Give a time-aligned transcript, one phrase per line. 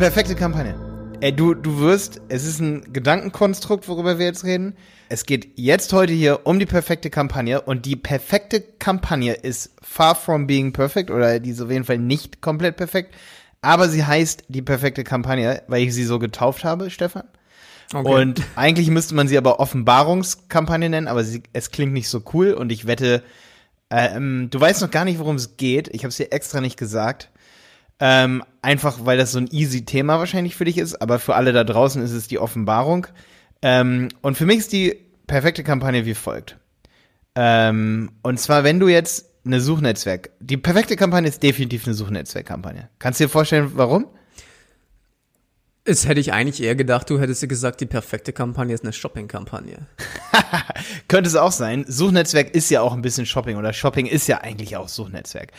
[0.00, 0.74] Die perfekte Kampagne.
[1.20, 4.74] Ey, du, du wirst, es ist ein Gedankenkonstrukt, worüber wir jetzt reden.
[5.10, 10.14] Es geht jetzt heute hier um die perfekte Kampagne und die perfekte Kampagne ist far
[10.14, 13.14] from being perfect oder die ist auf jeden Fall nicht komplett perfekt,
[13.60, 17.24] aber sie heißt die perfekte Kampagne, weil ich sie so getauft habe, Stefan.
[17.92, 18.10] Okay.
[18.10, 22.54] Und eigentlich müsste man sie aber Offenbarungskampagne nennen, aber sie, es klingt nicht so cool
[22.54, 23.22] und ich wette,
[23.90, 25.88] ähm, du weißt noch gar nicht, worum es geht.
[25.88, 27.28] Ich habe es dir extra nicht gesagt.
[28.00, 31.52] Ähm, einfach weil das so ein easy Thema wahrscheinlich für dich ist, aber für alle
[31.52, 33.06] da draußen ist es die Offenbarung.
[33.62, 36.56] Ähm, und für mich ist die perfekte Kampagne wie folgt.
[37.34, 42.88] Ähm, und zwar, wenn du jetzt eine Suchnetzwerk, die perfekte Kampagne ist definitiv eine Suchnetzwerkkampagne.
[42.98, 44.06] Kannst du dir vorstellen, warum?
[45.84, 48.92] Es hätte ich eigentlich eher gedacht, du hättest dir gesagt, die perfekte Kampagne ist eine
[48.92, 49.86] Shopping-Kampagne.
[51.08, 51.84] Könnte es auch sein.
[51.88, 55.52] Suchnetzwerk ist ja auch ein bisschen Shopping oder Shopping ist ja eigentlich auch Suchnetzwerk.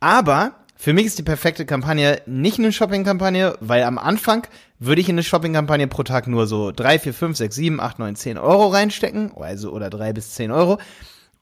[0.00, 4.46] Aber für mich ist die perfekte Kampagne nicht eine Shopping-Kampagne, weil am Anfang
[4.78, 7.98] würde ich in eine Shopping-Kampagne pro Tag nur so 3, 4, 5, 6, 7, 8,
[7.98, 10.78] 9, 10 Euro reinstecken, also oder 3 bis 10 Euro.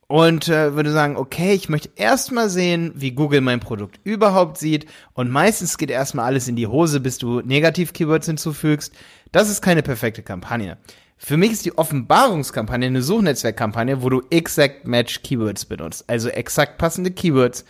[0.09, 4.87] Und äh, würde sagen, okay, ich möchte erstmal sehen, wie Google mein Produkt überhaupt sieht.
[5.13, 8.93] Und meistens geht erstmal alles in die Hose, bis du Negativ-Keywords hinzufügst.
[9.31, 10.79] Das ist keine perfekte Kampagne.
[11.17, 16.07] Für mich ist die Offenbarungskampagne eine Suchnetzwerkkampagne, wo du exact match Keywords benutzt.
[16.09, 17.65] Also exakt passende Keywords,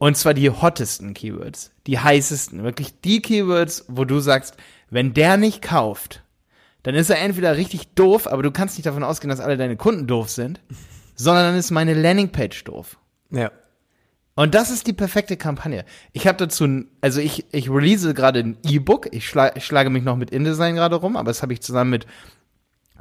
[0.00, 4.56] und zwar die hottesten Keywords, die heißesten, wirklich die Keywords, wo du sagst,
[4.88, 6.22] wenn der nicht kauft,
[6.82, 9.76] dann ist er entweder richtig doof, aber du kannst nicht davon ausgehen, dass alle deine
[9.76, 10.58] Kunden doof sind,
[11.16, 12.96] sondern dann ist meine Landingpage doof.
[13.30, 13.52] Ja.
[14.36, 15.84] Und das ist die perfekte Kampagne.
[16.14, 19.08] Ich habe dazu, also ich, ich release gerade ein E-Book.
[19.12, 21.90] Ich, schla ich schlage mich noch mit InDesign gerade rum, aber das habe ich zusammen
[21.90, 22.06] mit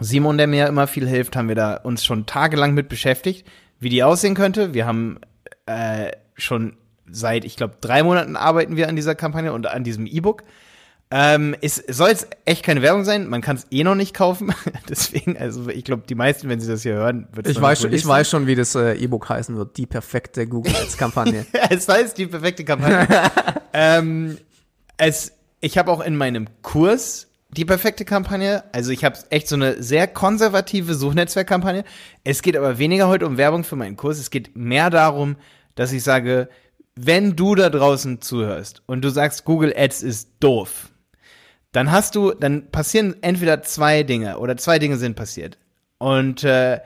[0.02, 3.48] Simon, der mir immer viel hilft, haben wir da uns schon tagelang mit beschäftigt,
[3.80, 4.73] wie die aussehen könnte.
[4.73, 5.21] Wir haben
[5.65, 6.76] äh, schon
[7.11, 10.43] seit, ich glaube, drei Monaten arbeiten wir an dieser Kampagne und an diesem E-Book.
[11.11, 14.53] Ähm, es soll jetzt echt keine Werbung sein, man kann es eh noch nicht kaufen.
[14.89, 17.81] Deswegen, also ich glaube, die meisten, wenn sie das hier hören, wird es Ich weiß
[17.81, 19.75] schon, ich weiß schon, wie das äh, E-Book heißen wird.
[19.77, 21.47] Die perfekte Google Ads Kampagne.
[21.70, 23.08] es heißt die perfekte Kampagne.
[23.73, 24.37] ähm,
[24.97, 25.31] es,
[25.61, 28.64] ich habe auch in meinem Kurs die perfekte Kampagne.
[28.71, 31.83] Also ich habe echt so eine sehr konservative Suchnetzwerkkampagne.
[32.23, 34.20] Es geht aber weniger heute um Werbung für meinen Kurs.
[34.20, 35.37] Es geht mehr darum,
[35.73, 36.49] dass ich sage,
[37.02, 40.89] wenn du da draußen zuhörst und du sagst, Google Ads ist doof,
[41.71, 45.58] dann hast du, dann passieren entweder zwei Dinge oder zwei Dinge sind passiert.
[45.98, 46.80] Und äh,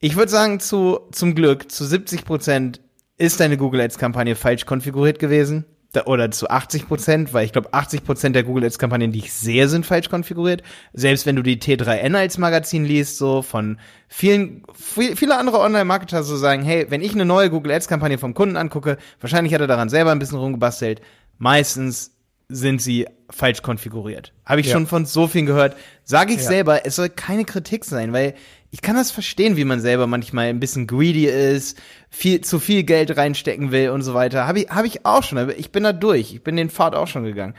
[0.00, 2.80] ich würde sagen, zu, zum Glück, zu 70 Prozent
[3.16, 5.64] ist deine Google Ads-Kampagne falsch konfiguriert gewesen
[6.06, 9.32] oder zu 80 Prozent, weil ich glaube, 80 Prozent der Google Ads Kampagnen, die ich
[9.32, 10.62] sehe, sind falsch konfiguriert.
[10.92, 13.78] Selbst wenn du die T3N als Magazin liest, so von
[14.08, 18.34] vielen, viele andere Online-Marketer so sagen, hey, wenn ich eine neue Google Ads Kampagne vom
[18.34, 21.00] Kunden angucke, wahrscheinlich hat er daran selber ein bisschen rumgebastelt.
[21.38, 22.12] Meistens
[22.48, 24.32] sind sie falsch konfiguriert.
[24.44, 24.72] Habe ich ja.
[24.72, 25.76] schon von so vielen gehört.
[26.04, 26.48] Sage ich ja.
[26.48, 28.34] selber, es soll keine Kritik sein, weil
[28.74, 31.80] ich kann das verstehen, wie man selber manchmal ein bisschen greedy ist,
[32.10, 34.48] viel zu viel Geld reinstecken will und so weiter.
[34.48, 36.34] Habe ich, hab ich auch schon, ich bin da durch.
[36.34, 37.54] Ich bin den Pfad auch schon gegangen.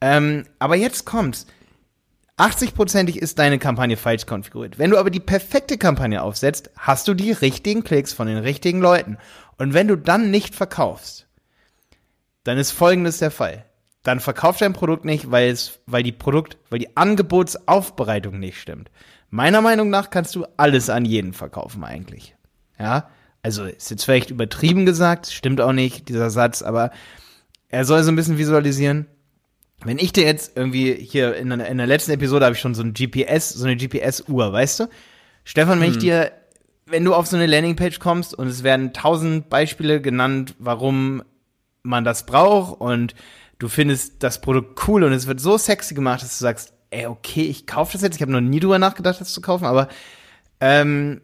[0.00, 1.48] Ähm, aber jetzt kommt's.
[2.38, 4.78] 80%ig ist deine Kampagne falsch konfiguriert.
[4.78, 8.80] Wenn du aber die perfekte Kampagne aufsetzt, hast du die richtigen Klicks von den richtigen
[8.80, 9.18] Leuten.
[9.58, 11.26] Und wenn du dann nicht verkaufst,
[12.44, 13.64] dann ist folgendes der Fall.
[14.04, 18.88] Dann verkauft dein Produkt nicht, weil es, weil die Produkt, weil die Angebotsaufbereitung nicht stimmt.
[19.30, 22.34] Meiner Meinung nach kannst du alles an jeden verkaufen eigentlich.
[22.78, 23.08] Ja,
[23.42, 26.90] also ist jetzt vielleicht übertrieben gesagt, stimmt auch nicht, dieser Satz, aber
[27.68, 29.06] er soll so ein bisschen visualisieren.
[29.82, 32.82] Wenn ich dir jetzt irgendwie hier in, in der letzten Episode habe ich schon so
[32.82, 34.88] ein GPS, so eine GPS-Uhr, weißt du?
[35.44, 35.92] Stefan, wenn hm.
[35.92, 36.32] ich dir,
[36.86, 41.22] wenn du auf so eine Landingpage kommst und es werden tausend Beispiele genannt, warum
[41.82, 43.14] man das braucht und
[43.58, 47.06] du findest das Produkt cool und es wird so sexy gemacht, dass du sagst, ey,
[47.06, 48.16] okay, ich kaufe das jetzt.
[48.16, 49.88] Ich habe noch nie drüber nachgedacht, das zu kaufen, aber
[50.60, 51.20] ähm,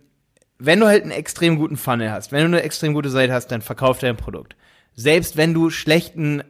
[0.59, 3.49] wenn du halt einen extrem guten Funnel hast, wenn du eine extrem gute Seite hast,
[3.49, 4.57] dann verkauf dein Produkt.
[4.95, 6.43] Selbst wenn du schlechten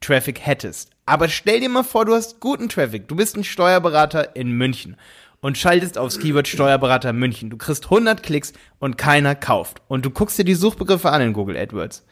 [0.00, 0.90] Traffic hättest.
[1.06, 3.08] Aber stell dir mal vor, du hast guten Traffic.
[3.08, 4.96] Du bist ein Steuerberater in München
[5.40, 7.50] und schaltest aufs Keyword Steuerberater München.
[7.50, 9.82] Du kriegst 100 Klicks und keiner kauft.
[9.88, 12.04] Und du guckst dir die Suchbegriffe an in Google AdWords.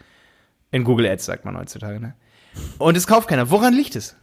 [0.71, 2.15] In Google Ads sagt man heutzutage, ne?
[2.79, 3.51] Und es kauft keiner.
[3.51, 4.17] Woran liegt es?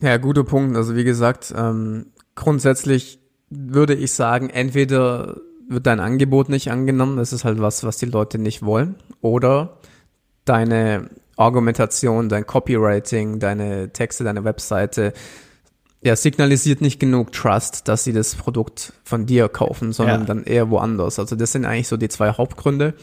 [0.00, 0.76] Ja, guter Punkt.
[0.76, 3.18] Also wie gesagt, ähm, grundsätzlich
[3.50, 5.36] würde ich sagen, entweder
[5.68, 9.78] wird dein Angebot nicht angenommen, das ist halt was, was die Leute nicht wollen, oder
[10.44, 15.12] deine Argumentation, dein Copywriting, deine Texte, deine Webseite,
[16.02, 20.26] ja, signalisiert nicht genug Trust, dass sie das Produkt von dir kaufen, sondern ja.
[20.26, 21.18] dann eher woanders.
[21.18, 22.94] Also das sind eigentlich so die zwei Hauptgründe.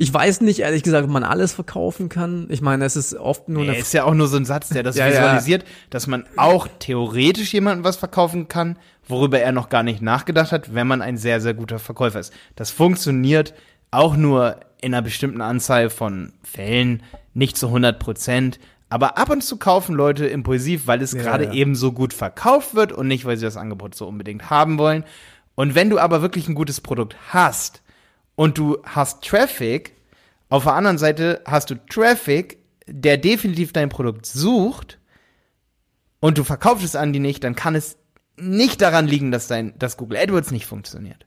[0.00, 2.46] Ich weiß nicht, ehrlich gesagt, ob man alles verkaufen kann.
[2.50, 4.68] Ich meine, es ist oft nur Nee, eine ist ja auch nur so ein Satz,
[4.68, 5.12] der das Ja, ja.
[5.12, 8.78] visualisiert, dass man auch theoretisch jemandem was verkaufen kann,
[9.08, 12.32] worüber er noch gar nicht nachgedacht hat, wenn man ein sehr, sehr guter Verkäufer ist.
[12.54, 13.54] Das funktioniert
[13.90, 17.02] auch nur in einer bestimmten Anzahl von Fällen,
[17.34, 18.60] nicht zu 100 Prozent.
[18.90, 21.52] Aber ab und zu kaufen Leute impulsiv, weil es Ja, gerade ja.
[21.54, 25.04] eben so gut verkauft wird und nicht, weil sie das Angebot so unbedingt haben wollen.
[25.56, 27.82] Und wenn du aber wirklich ein gutes Produkt hast
[28.38, 29.94] und du hast Traffic,
[30.48, 35.00] auf der anderen Seite hast du Traffic, der definitiv dein Produkt sucht
[36.20, 37.96] und du verkaufst es an die nicht, dann kann es
[38.36, 41.26] nicht daran liegen, dass dein, dass Google AdWords nicht funktioniert.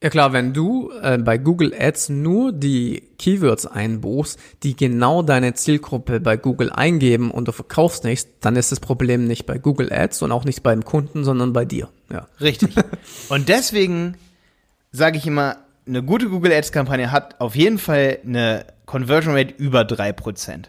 [0.00, 5.54] Ja klar, wenn du äh, bei Google Ads nur die Keywords einbuchst, die genau deine
[5.54, 9.92] Zielgruppe bei Google eingeben und du verkaufst nichts, dann ist das Problem nicht bei Google
[9.92, 11.88] Ads und auch nicht beim Kunden, sondern bei dir.
[12.08, 12.28] Ja.
[12.40, 12.76] Richtig.
[13.30, 14.16] und deswegen
[14.92, 15.56] sage ich immer,
[15.86, 20.66] eine gute Google Ads Kampagne hat auf jeden Fall eine Conversion Rate über 3%.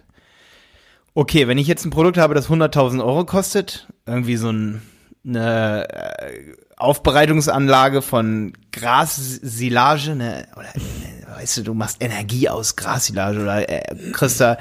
[1.13, 4.81] Okay, wenn ich jetzt ein Produkt habe, das 100.000 Euro kostet, irgendwie so ein,
[5.25, 13.41] eine äh, Aufbereitungsanlage von Grassilage, ne, oder äh, weißt du, du machst Energie aus Grassilage
[13.41, 14.57] oder äh, kriegst da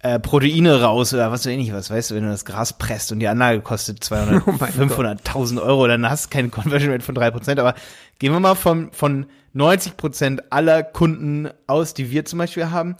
[0.00, 3.12] äh, Proteine raus oder was weiß ich was, weißt du, wenn du das Gras presst
[3.12, 4.98] und die Anlage kostet 200, Oh mein Gott.
[4.98, 7.74] 500.000 Euro, dann hast du keine Conversion Rate von 3%, aber
[8.18, 12.96] gehen wir mal von, von 90% aller Kunden aus, die wir zum Beispiel haben,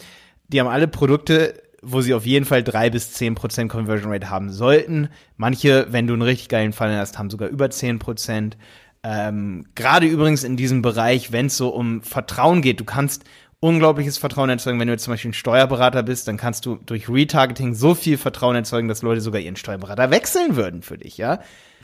[0.49, 4.31] die haben alle Produkte, wo sie auf jeden Fall drei bis zehn Prozent Conversion Rate
[4.31, 5.09] haben sollten.
[5.37, 8.57] Manche, wenn du einen richtig geilen Fall hast, haben sogar über zehn Prozent.
[9.03, 13.25] Ähm, Gerade übrigens in diesem Bereich, wenn es so um Vertrauen geht, du kannst
[13.59, 14.79] unglaubliches Vertrauen erzeugen.
[14.79, 18.19] Wenn du jetzt zum Beispiel ein Steuerberater bist, dann kannst du durch Retargeting so viel
[18.19, 21.41] Vertrauen erzeugen, dass Leute sogar ihren Steuerberater wechseln würden für dich, ja.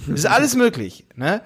[0.06, 1.40] Das ist alles möglich, ne?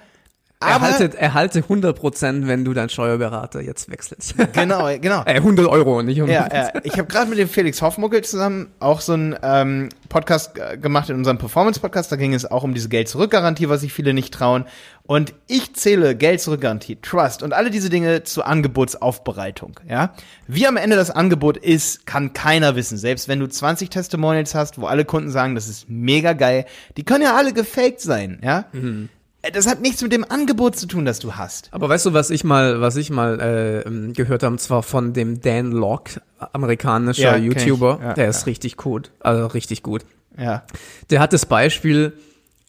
[0.63, 4.35] Aber, Erhalte, erhalte 100%, wenn du deinen Steuerberater jetzt wechselst.
[4.53, 5.23] genau, genau.
[5.27, 6.53] äh, 100 Euro, nicht 100.
[6.53, 6.71] Ja, ja.
[6.85, 11.11] Ich habe gerade mit dem Felix Hoffmuckel zusammen auch so einen ähm, Podcast äh, gemacht
[11.11, 12.13] in unserem Performance-Podcast.
[12.13, 14.65] Da ging es auch um diese Geld-Zurück-Garantie, was sich viele nicht trauen.
[15.05, 19.81] Und ich zähle Geld-Zurück-Garantie, Trust und alle diese Dinge zur Angebotsaufbereitung.
[19.89, 20.15] Ja,
[20.47, 22.97] Wie am Ende das Angebot ist, kann keiner wissen.
[22.99, 26.67] Selbst wenn du 20 Testimonials hast, wo alle Kunden sagen, das ist mega geil,
[26.97, 28.41] die können ja alle gefaked sein.
[28.45, 29.09] Ja, Äh,
[29.53, 31.69] Das hat nichts mit dem Angebot zu tun, das du hast.
[31.73, 34.85] Aber weißt du, was ich mal, was ich mal äh, ähm, gehört habe, und zwar
[34.85, 36.23] von dem Dan Locke,
[36.53, 37.37] amerikanischer Ja.
[37.37, 38.31] YouTuber, Ja, der ja.
[38.31, 40.05] ist richtig gut, also richtig gut.
[40.39, 40.63] Ja.
[41.11, 42.13] Der hat das Beispiel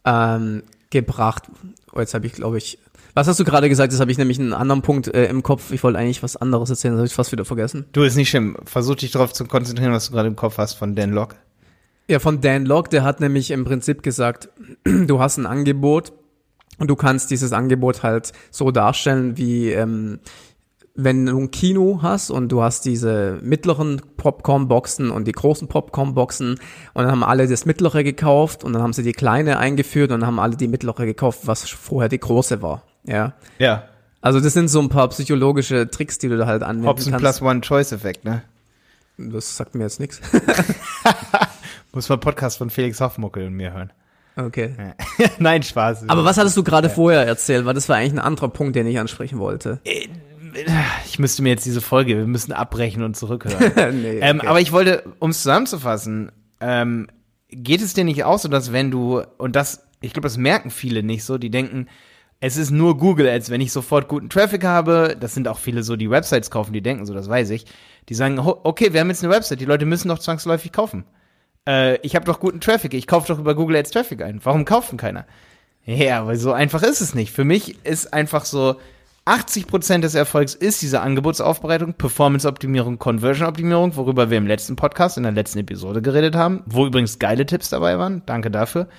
[0.04, 1.44] ähm, gebracht.
[1.94, 2.80] Oh, jetzt habe ich, glaube ich,
[3.14, 3.94] was hast du gerade gesagt?
[3.94, 5.72] Das habe ich nämlich einen anderen Punkt äh, im Kopf.
[5.72, 7.86] Ich wollte eigentlich was anderes erzählen, das habe ich fast wieder vergessen.
[7.92, 8.58] Du ist nicht schlimm.
[8.66, 11.36] Versuch dich darauf zu konzentrieren, was du gerade im Kopf hast von Dan Locke.
[12.10, 14.50] Ja, von Dan Locke, der hat nämlich im Prinzip gesagt,
[14.84, 16.12] du hast ein Angebot
[16.84, 20.20] und du kannst dieses Angebot halt so darstellen, wie ähm,
[20.96, 26.60] wenn du ein Kino hast und du hast diese mittleren Popcorn-Boxen und die großen Popcorn-Boxen
[26.94, 30.20] und dann haben alle das mittlere gekauft und dann haben sie die kleine eingeführt und
[30.20, 32.84] dann haben alle die mittlere gekauft, was vorher die große war.
[33.06, 33.32] Ja.
[33.60, 33.86] Ja.
[34.20, 37.40] Also das sind so ein paar psychologische Tricks, die du da halt anwenden Hobson kannst.
[37.40, 38.42] Plus One Choice Effekt, ne?
[39.18, 40.20] Das sagt mir jetzt nichts.
[41.94, 43.94] Muss mal Podcast von Felix Hoffmuckel und mir hören.
[44.36, 44.76] Okay.
[45.40, 46.10] Nein, Spaß.
[46.10, 47.66] Aber was hattest du gerade vorher erzählt?
[47.66, 49.80] Weil das war eigentlich ein anderer Punkt, den ich ansprechen wollte.
[51.06, 54.02] ich müsste mir jetzt diese Folge, wir müssen abbrechen und zurückhören.
[54.02, 54.48] nee, ähm, okay.
[54.48, 57.08] aber ich wollte, um es zusammenzufassen, ähm,
[57.50, 60.72] geht es dir nicht auch so, dass wenn du, und das, ich glaube, das merken
[60.72, 61.88] viele nicht so, die denken,
[62.40, 65.82] es ist nur Google Ads, wenn ich sofort guten Traffic habe, das sind auch viele
[65.84, 67.66] so, die Websites kaufen, die denken so, das weiß ich,
[68.10, 71.06] die sagen, okay, wir haben jetzt eine Website, die Leute müssen doch zwangsläufig kaufen.
[71.68, 74.40] Äh, ich habe doch guten Traffic, ich kaufe doch über Google Ads Traffic ein.
[74.44, 75.26] Warum kauft denn keiner?
[75.86, 77.32] Ja, aber so einfach ist es nicht.
[77.32, 78.78] Für mich ist einfach so,
[79.26, 85.32] 80% des Erfolgs ist diese Angebotsaufbereitung, Performance-Optimierung, Conversion-Optimierung, worüber wir im letzten Podcast, in der
[85.32, 88.22] letzten Episode geredet haben, wo übrigens geile Tipps dabei waren.
[88.26, 88.90] Danke dafür.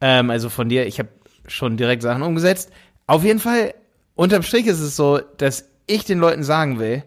[0.00, 1.10] Ähm, also von dir, ich habe
[1.46, 2.72] schon direkt Sachen umgesetzt.
[3.06, 3.74] Auf jeden Fall,
[4.16, 7.04] unterm Strich ist es so, dass ich den Leuten sagen will,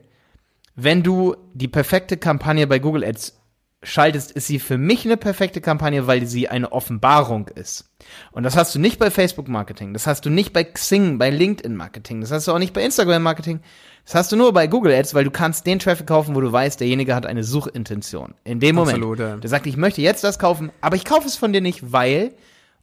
[0.76, 3.38] wenn du die perfekte Kampagne bei Google Ads
[3.84, 7.90] schaltest, ist sie für mich eine perfekte Kampagne, weil sie eine Offenbarung ist.
[8.32, 11.30] Und das hast du nicht bei Facebook Marketing, das hast du nicht bei Xing, bei
[11.30, 13.62] LinkedIn Marketing, das hast du auch nicht bei Instagram Marketing,
[14.06, 16.52] das hast du nur bei Google Ads, weil du kannst den Traffic kaufen, wo du
[16.52, 18.34] weißt, derjenige hat eine Suchintention.
[18.44, 19.38] In dem Moment, Absolut, ja.
[19.38, 22.34] der sagt, ich möchte jetzt das kaufen, aber ich kaufe es von dir nicht, weil,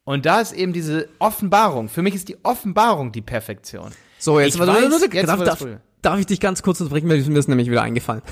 [0.04, 3.90] und da ist eben diese Offenbarung, für mich ist die Offenbarung die Perfektion.
[4.18, 5.66] So, jetzt, Ich warte, weiß, warte, jetzt, darf, darf,
[6.02, 8.22] darf ich dich ganz kurz unterbrechen, weil mir ist nämlich wieder eingefallen.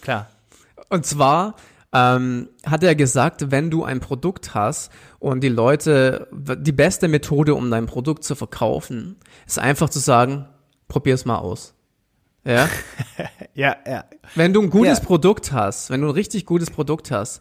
[0.00, 0.28] Klar.
[0.88, 1.54] Und zwar
[1.94, 7.54] ähm, hat er gesagt, wenn du ein Produkt hast und die Leute, die beste Methode,
[7.54, 10.46] um dein Produkt zu verkaufen, ist einfach zu sagen,
[10.88, 11.74] probier's mal aus.
[12.44, 12.68] Ja.
[13.56, 14.04] Ja, ja.
[14.34, 15.04] Wenn du ein gutes Ja.
[15.04, 17.40] Produkt hast, wenn du ein richtig gutes Produkt hast,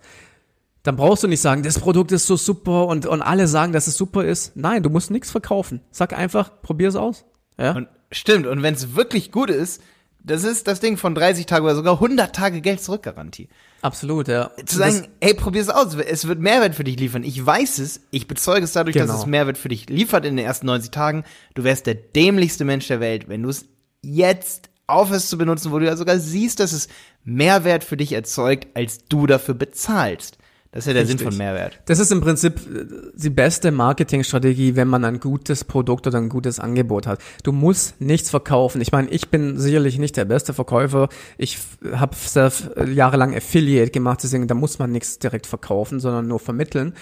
[0.83, 3.87] dann brauchst du nicht sagen, das Produkt ist so super und, und alle sagen, dass
[3.87, 4.55] es super ist.
[4.55, 5.81] Nein, du musst nichts verkaufen.
[5.89, 7.25] Sag einfach, probier's aus.
[7.57, 7.71] Ja.
[7.71, 9.81] Und stimmt, und wenn es wirklich gut ist,
[10.23, 13.49] das ist das Ding von 30 Tage oder sogar 100 Tage Geld zurückgarantie.
[13.83, 14.49] Absolut, ja.
[14.65, 17.23] Zu sagen, hey, probier's aus, es wird Mehrwert für dich liefern.
[17.23, 19.19] Ich weiß es, ich bezeuge es dadurch, dass Genau.
[19.19, 21.23] es Mehrwert für dich liefert in den ersten 90 Tagen.
[21.53, 23.65] Du wärst der dämlichste Mensch der Welt, wenn du es
[24.01, 26.87] jetzt aufhörst zu benutzen, wo du ja sogar siehst, dass es
[27.25, 30.37] Mehrwert für dich erzeugt, als du dafür bezahlst.
[30.73, 31.19] Das ist ja der Richtig.
[31.19, 31.79] Sinn von Mehrwert.
[31.85, 36.29] Das ist im Prinzip äh, die beste Marketingstrategie, wenn man ein gutes Produkt oder ein
[36.29, 37.19] gutes Angebot hat.
[37.43, 38.81] Du musst nichts verkaufen.
[38.81, 41.09] Ich meine, ich bin sicherlich nicht der beste Verkäufer.
[41.37, 41.59] Ich
[41.93, 42.15] habe
[42.91, 46.95] jahrelang Affiliate gemacht, deswegen da muss man nichts direkt verkaufen, sondern nur vermitteln.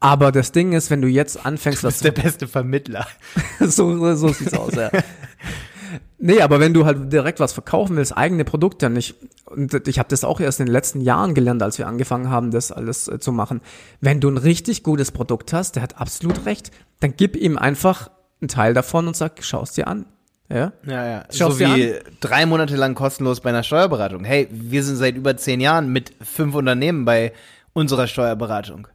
[0.00, 3.06] Aber das Ding ist, wenn du jetzt anfängst, Du bist der beste Vermittler.
[3.60, 4.90] so, so sieht's aus, ja.
[6.18, 9.14] Nee, aber wenn du halt direkt was verkaufen willst, eigene Produkte nicht,
[9.46, 12.50] und ich habe das auch erst in den letzten Jahren gelernt, als wir angefangen haben,
[12.50, 13.60] das alles äh, zu machen.
[14.00, 18.10] Wenn du ein richtig gutes Produkt hast, der hat absolut recht, dann gib ihm einfach
[18.40, 20.06] einen Teil davon und sag, schau's dir an.
[20.48, 20.72] Ja?
[20.86, 21.24] Ja, ja.
[21.30, 24.24] Schau's so dir wie drei Monate lang kostenlos bei einer Steuerberatung.
[24.24, 27.32] Hey, wir sind seit über zehn Jahren mit fünf Unternehmen bei
[27.72, 28.88] unserer Steuerberatung.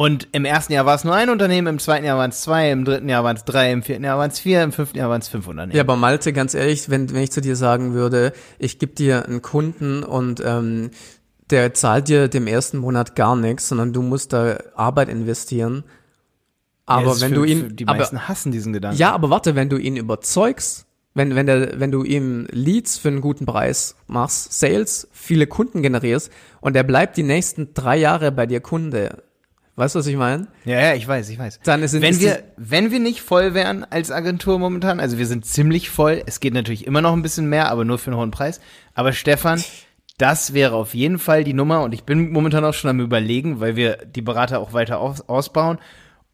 [0.00, 2.70] Und im ersten Jahr war es nur ein Unternehmen, im zweiten Jahr waren es zwei,
[2.70, 5.10] im dritten Jahr waren es drei, im vierten Jahr waren es vier, im fünften Jahr
[5.10, 5.76] waren es fünf Unternehmen.
[5.76, 9.26] Ja, aber Malte, ganz ehrlich, wenn, wenn ich zu dir sagen würde, ich gebe dir
[9.26, 10.90] einen Kunden und ähm,
[11.50, 15.84] der zahlt dir dem ersten Monat gar nichts, sondern du musst da Arbeit investieren.
[16.88, 18.96] Ja, Aber ist wenn für, du ihn, die aber, meisten hassen diesen Gedanken.
[18.96, 23.08] Ja, aber warte, wenn du ihn überzeugst, wenn, wenn, der, wenn du ihm Leads für
[23.08, 28.32] einen guten Preis machst, Sales, viele Kunden generierst und er bleibt die nächsten drei Jahre
[28.32, 29.24] bei dir Kunde.
[29.80, 30.46] Weißt du, was ich meine?
[30.64, 31.60] Ja, ja, ich weiß, ich weiß.
[31.64, 35.44] Dann ist- wenn wir, wenn wir nicht voll wären als Agentur momentan, also wir sind
[35.46, 38.30] ziemlich voll, es geht natürlich immer noch ein bisschen mehr, aber nur für einen hohen
[38.30, 38.60] Preis.
[38.94, 39.62] Aber Stefan,
[40.18, 43.58] das wäre auf jeden Fall die Nummer und ich bin momentan auch schon am überlegen,
[43.60, 45.78] weil wir die Berater auch weiter aus, ausbauen,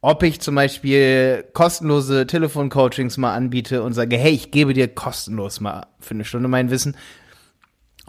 [0.01, 5.59] ob ich zum Beispiel kostenlose Telefoncoachings mal anbiete und sage, hey, ich gebe dir kostenlos
[5.61, 6.95] mal für eine Stunde mein Wissen.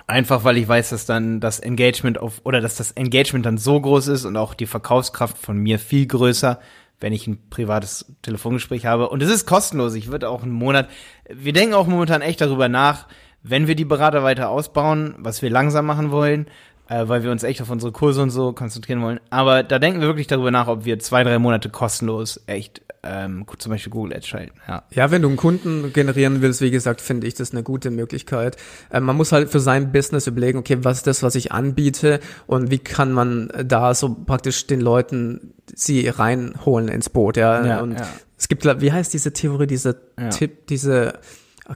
[0.07, 3.81] Einfach weil ich weiß, dass dann das Engagement auf, oder dass das Engagement dann so
[3.81, 6.61] groß ist und auch die Verkaufskraft von mir viel größer,
[7.01, 9.09] wenn ich ein privates Telefongespräch habe.
[9.09, 9.95] Und es ist kostenlos.
[9.95, 10.89] Ich würde auch einen Monat,
[11.29, 13.07] wir denken auch momentan echt darüber nach,
[13.43, 16.47] wenn wir die Berater weiter ausbauen, was wir langsam machen wollen,
[16.89, 19.21] äh, weil wir uns echt auf unsere Kurse und so konzentrieren wollen.
[19.31, 23.47] Aber da denken wir wirklich darüber nach, ob wir zwei, drei Monate kostenlos echt ähm,
[23.59, 24.55] zum Beispiel Google Ads schalten.
[24.67, 24.83] Ja.
[24.91, 28.57] Ja, wenn du einen Kunden generieren willst, wie gesagt, finde ich das eine gute Möglichkeit.
[28.93, 32.21] Ähm, man muss halt für sein Business überlegen, okay, was ist das, was ich anbiete
[32.47, 37.65] und wie kann man da so praktisch den Leuten sie reinholen ins Boot, ja.
[37.65, 38.09] Ja, und ja.
[38.37, 39.97] es gibt, wie heißt diese Theorie, diese.
[40.31, 41.21] Tipp, diese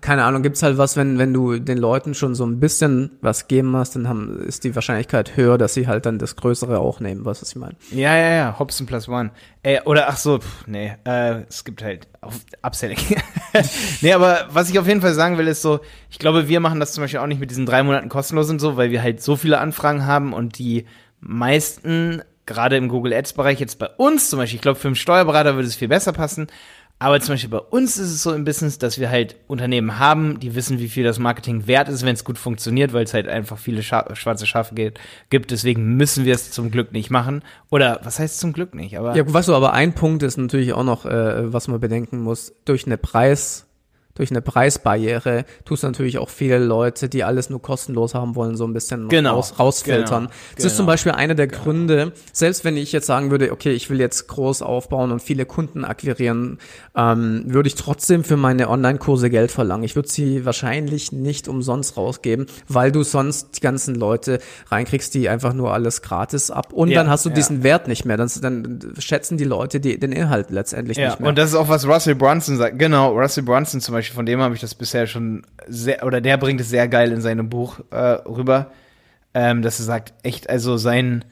[0.00, 3.46] keine Ahnung, gibt's halt was, wenn, wenn du den Leuten schon so ein bisschen was
[3.46, 7.00] geben hast, dann haben, ist die Wahrscheinlichkeit höher, dass sie halt dann das Größere auch
[7.00, 7.74] nehmen, was ich meine.
[7.90, 9.32] Ja, ja, ja, Hobson plus one.
[9.62, 12.98] Äh, oder ach so, pff, nee, äh, es gibt halt auf Upselling.
[14.00, 16.80] nee, aber was ich auf jeden Fall sagen will, ist so, ich glaube, wir machen
[16.80, 19.22] das zum Beispiel auch nicht mit diesen drei Monaten kostenlos und so, weil wir halt
[19.22, 20.86] so viele Anfragen haben und die
[21.20, 25.54] meisten, gerade im Google Ads-Bereich, jetzt bei uns zum Beispiel, ich glaube, für einen Steuerberater
[25.54, 26.46] würde es viel besser passen,
[27.02, 30.40] aber zum Beispiel bei uns ist es so im Business, dass wir halt Unternehmen haben,
[30.40, 33.28] die wissen, wie viel das Marketing wert ist, wenn es gut funktioniert, weil es halt
[33.28, 35.50] einfach viele Scha schwarze Schafe gibt.
[35.50, 37.42] Deswegen müssen wir es zum Glück nicht machen.
[37.70, 38.98] Oder was heißt zum Glück nicht?
[38.98, 42.20] Aber Ja, weißt du, aber ein Punkt ist natürlich auch noch, äh, was man bedenken
[42.20, 43.66] muss, durch eine Preis,
[44.14, 48.56] durch eine Preisbarriere tust du natürlich auch viele Leute, die alles nur kostenlos haben wollen,
[48.56, 49.36] so ein bisschen Genau.
[49.36, 50.24] raus, rausfiltern.
[50.24, 50.34] Genau.
[50.56, 50.92] Das ist zum Genau.
[50.92, 54.62] Beispiel einer der Gründe, selbst wenn ich jetzt sagen würde, okay, ich will jetzt groß
[54.62, 56.58] aufbauen und viele Kunden akquirieren,
[56.96, 59.84] ähm, würde ich trotzdem für meine Online-Kurse Geld verlangen.
[59.84, 64.40] Ich würde sie wahrscheinlich nicht umsonst rausgeben, weil du sonst die ganzen Leute
[64.70, 67.34] reinkriegst, die einfach nur alles gratis ab und Ja, dann hast du ja.
[67.34, 68.16] diesen Wert nicht mehr.
[68.16, 71.28] Dann, dann schätzen die Leute die, den Inhalt letztendlich Ja, nicht mehr.
[71.30, 72.78] und das ist auch, was Russell Brunson sagt.
[72.78, 76.36] Genau, Russell Brunson zum Beispiel, von dem habe ich das bisher schon sehr, oder der
[76.36, 78.72] bringt es sehr geil in seinem Buch äh, rüber,
[79.34, 81.24] ähm, dass er sagt, echt, also sein,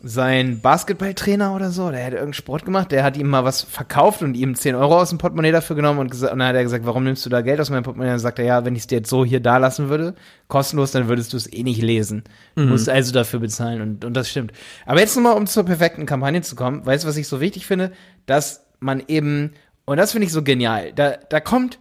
[0.00, 4.22] sein Basketballtrainer oder so, der hat irgendeinen Sport gemacht, der hat ihm mal was verkauft
[4.22, 6.62] und ihm 10 Euro aus dem Portemonnaie dafür genommen und, gesagt, und dann hat er
[6.62, 8.10] gesagt, warum nimmst du da Geld aus meinem Portemonnaie?
[8.10, 10.14] Und dann sagt er, ja, wenn ich es dir jetzt so hier da lassen würde,
[10.46, 12.22] kostenlos, dann würdest du es eh nicht lesen.
[12.54, 14.52] Du musst also dafür bezahlen und, und das stimmt.
[14.86, 17.66] Aber jetzt nochmal, um zur perfekten Kampagne zu kommen, weißt du, was ich so wichtig
[17.66, 17.90] finde?
[18.26, 19.52] Dass man eben,
[19.84, 21.80] und das finde ich so genial, da, da kommt,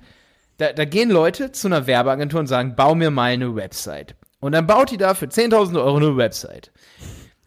[0.58, 4.16] da, da gehen Leute zu einer Werbeagentur und sagen, bau mir mal eine Website.
[4.40, 6.72] Und dann baut die da für 10.000 Euro eine Website.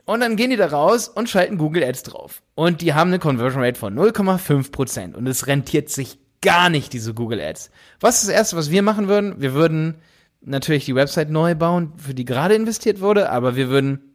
[0.04, 2.42] Und dann gehen die da raus und schalten Google Ads drauf.
[2.54, 5.14] Und die haben eine Conversion Rate von 0,5%.
[5.14, 7.70] Und es rentiert sich gar nicht, diese Google Ads.
[8.00, 9.36] Was ist das Erste, was wir machen würden?
[9.38, 9.96] Wir würden
[10.40, 14.14] natürlich die Website neu bauen, für die gerade investiert wurde, aber wir würden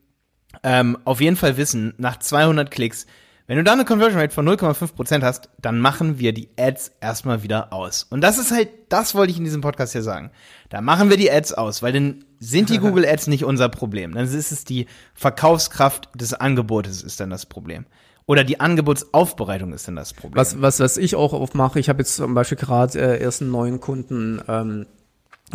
[0.63, 3.05] ähm, auf jeden Fall wissen, nach 200 Klicks,
[3.47, 7.43] wenn du da eine Conversion Rate von 0,5% hast, dann machen wir die Ads erstmal
[7.43, 8.07] wieder aus.
[8.09, 10.31] Und das ist halt, das wollte ich in diesem Podcast hier sagen.
[10.69, 14.13] Da machen wir die Ads aus, weil dann sind die Google Ads nicht unser Problem.
[14.13, 17.85] Dann ist es die Verkaufskraft des Angebotes ist dann das Problem.
[18.27, 20.35] Oder die Angebotsaufbereitung ist dann das Problem.
[20.35, 23.43] Was, was, was ich auch oft mache, ich habe jetzt zum Beispiel gerade äh, erst
[23.43, 24.87] einen neuen Kunden, ähm,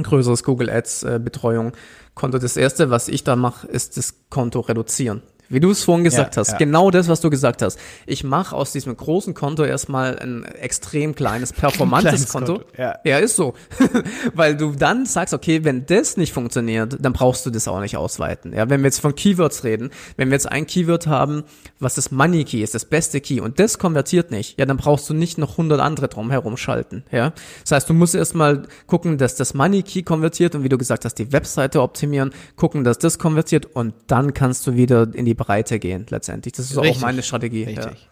[0.01, 1.73] größeres Google Ads äh, Betreuung
[2.15, 2.39] Konto.
[2.39, 5.23] Das erste, was ich da mache, ist das Konto reduzieren.
[5.51, 6.59] Wie du es vorhin gesagt Ja, hast, ja.
[6.59, 7.77] genau das, was du gesagt hast.
[8.07, 12.59] Ich mache aus diesem großen Konto erstmal ein extrem kleines, performantes Konto.
[12.59, 12.99] Konto, ja.
[13.05, 13.55] ja, ist so.
[14.35, 17.97] Weil du dann sagst, okay, wenn das nicht funktioniert, dann brauchst du das auch nicht
[17.97, 18.53] ausweiten.
[18.53, 21.43] Ja, wenn wir jetzt von Keywords reden, wenn wir jetzt ein Keyword haben,
[21.81, 25.11] was das Money Key ist, das beste Key, und das konvertiert nicht, ja, dann brauchst
[25.11, 27.03] du nicht noch 100 andere drumherum schalten.
[27.11, 30.79] Ja, das heißt, du musst erstmal gucken, dass das Money Key konvertiert und wie du
[30.79, 35.25] gesagt hast, die Webseite optimieren, gucken, dass das konvertiert und dann kannst du wieder in
[35.25, 36.53] die Breite gehen letztendlich.
[36.55, 37.03] Das ist auch Richtig.
[37.03, 37.65] meine Strategie.
[37.65, 38.09] Richtig.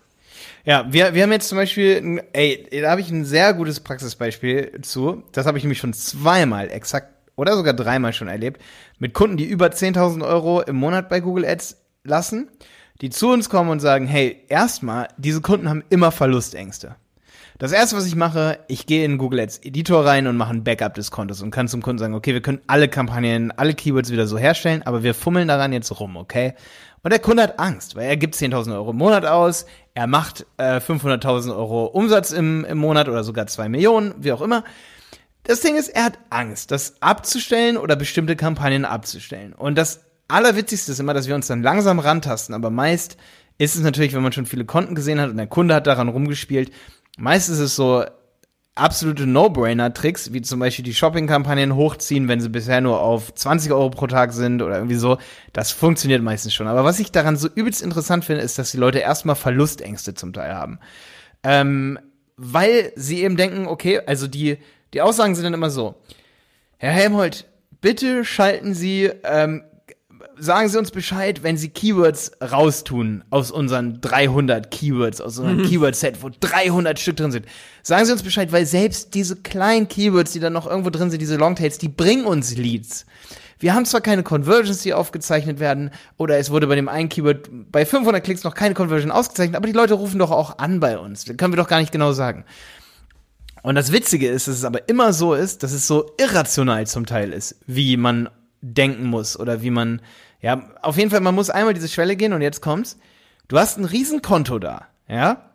[0.64, 3.80] Ja, wir, wir haben jetzt zum Beispiel, ein- ey, da habe ich ein sehr gutes
[3.80, 5.22] Praxisbeispiel zu.
[5.32, 8.60] Das habe ich nämlich schon zweimal exakt oder sogar dreimal schon erlebt.
[8.98, 12.48] Mit Kunden, die über 10.000 Euro im Monat bei Google Ads lassen,
[13.00, 16.96] die zu uns kommen und sagen, hey, erstmal, diese Kunden haben immer Verlustängste.
[17.58, 20.62] Das erste, was ich mache, ich gehe in Google Ads Editor rein und mache ein
[20.62, 24.12] Backup des Kontos und kann zum Kunden sagen, okay, wir können alle Kampagnen, alle Keywords
[24.12, 26.54] wieder so herstellen, aber wir fummeln daran jetzt rum, okay?
[27.02, 30.46] Und der Kunde hat Angst, weil er gibt 10.000 Euro im Monat aus, er macht
[30.56, 34.62] äh, 500.000 Euro Umsatz im, im Monat oder sogar 2 Millionen, wie auch immer.
[35.42, 39.52] Das Ding ist, er hat Angst, das abzustellen oder bestimmte Kampagnen abzustellen.
[39.52, 43.16] Und das Allerwitzigste ist immer, dass wir uns dann langsam rantasten, aber meist
[43.58, 46.08] ist es natürlich, wenn man schon viele Konten gesehen hat und der Kunde hat daran
[46.08, 46.70] rumgespielt,
[47.18, 48.04] meist ist es so
[48.74, 53.90] absolute No-Brainer-Tricks, wie zum Beispiel die Shopping-Kampagnen hochziehen, wenn sie bisher nur auf 20 Euro
[53.90, 55.18] pro Tag sind oder irgendwie so.
[55.52, 56.68] Das funktioniert meistens schon.
[56.68, 60.32] Aber was ich daran so übelst interessant finde, ist, dass die Leute erstmal Verlustängste zum
[60.32, 60.78] Teil haben.
[61.42, 61.98] Ähm,
[62.36, 64.58] weil sie eben denken, okay, also die,
[64.94, 65.96] die Aussagen sind dann immer so,
[66.78, 67.46] Herr Helmholt,
[67.80, 69.64] bitte schalten Sie, ähm,
[70.40, 76.22] sagen Sie uns Bescheid, wenn Sie Keywords raustun aus unseren 300 Keywords, aus unserem Keyword-Set,
[76.22, 77.46] wo 300 Stück drin sind.
[77.82, 81.20] Sagen Sie uns Bescheid, weil selbst diese kleinen Keywords, die dann noch irgendwo drin sind,
[81.20, 83.06] diese Longtails, die bringen uns Leads.
[83.58, 87.48] Wir haben zwar keine Conversions, die aufgezeichnet werden, oder es wurde bei dem einen Keyword
[87.72, 90.98] bei 500 Klicks noch keine Conversion ausgezeichnet, aber die Leute rufen doch auch an bei
[90.98, 91.24] uns.
[91.24, 92.44] Das können wir doch gar nicht genau sagen.
[93.62, 97.06] Und das Witzige ist, dass es aber immer so ist, dass es so irrational zum
[97.06, 98.28] Teil ist, wie man
[98.60, 100.00] denken muss oder wie man,
[100.40, 102.98] ja, auf jeden Fall, man muss einmal diese Schwelle gehen und jetzt kommt's.
[103.48, 105.50] Du hast ein Riesenkonto da, ja,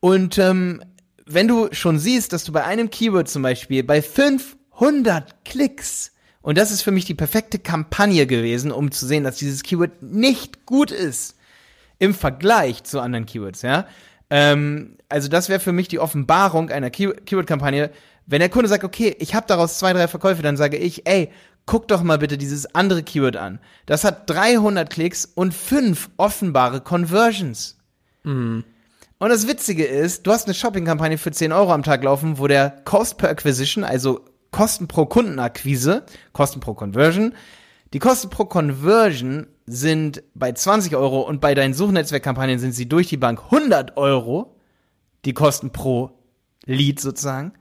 [0.00, 0.82] und ähm,
[1.26, 6.56] wenn du schon siehst, dass du bei einem Keyword zum Beispiel bei 500 Klicks und
[6.56, 10.66] das ist für mich die perfekte Kampagne gewesen, um zu sehen, dass dieses Keyword nicht
[10.66, 11.36] gut ist
[11.98, 13.86] im Vergleich zu anderen Keywords, ja.
[14.30, 17.90] Ähm, also das wäre für mich die Offenbarung einer Key Keyword-Kampagne.
[18.26, 21.30] Wenn der Kunde sagt, okay, ich habe daraus zwei, drei Verkäufe, dann sage ich, ey,
[21.68, 23.60] guck doch mal bitte dieses andere Keyword an.
[23.86, 27.76] Das hat 300 Klicks und fünf offenbare Conversions.
[29.18, 32.46] Und das Witzige ist, du hast eine Shopping-Kampagne für 10 Euro am Tag laufen, wo
[32.46, 37.34] der Cost per Acquisition, also Kosten pro Kundenakquise, Kosten pro Conversion,
[37.92, 43.08] die Kosten pro Conversion sind bei 20 Euro und bei deinen Suchnetzwerkkampagnen sind sie durch
[43.08, 44.56] die Bank 100 Euro,
[45.26, 46.12] die Kosten pro
[46.64, 47.52] Lead sozusagen.